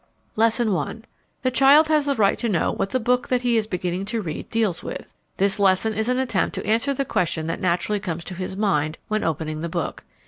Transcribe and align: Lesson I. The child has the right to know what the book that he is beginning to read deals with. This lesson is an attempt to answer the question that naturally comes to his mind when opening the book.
Lesson 0.35 0.67
I. 0.75 0.95
The 1.43 1.51
child 1.51 1.87
has 1.89 2.07
the 2.07 2.15
right 2.15 2.35
to 2.39 2.49
know 2.49 2.71
what 2.71 2.89
the 2.89 2.99
book 2.99 3.27
that 3.27 3.43
he 3.43 3.55
is 3.55 3.67
beginning 3.67 4.05
to 4.05 4.19
read 4.23 4.49
deals 4.49 4.81
with. 4.81 5.13
This 5.37 5.59
lesson 5.59 5.93
is 5.93 6.09
an 6.09 6.17
attempt 6.17 6.55
to 6.55 6.65
answer 6.65 6.95
the 6.95 7.05
question 7.05 7.45
that 7.45 7.61
naturally 7.61 7.99
comes 7.99 8.23
to 8.23 8.33
his 8.33 8.57
mind 8.57 8.97
when 9.09 9.23
opening 9.23 9.61
the 9.61 9.69
book. 9.69 10.03